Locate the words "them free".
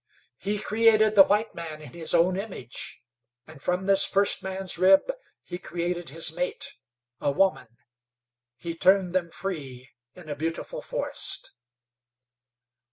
9.13-9.91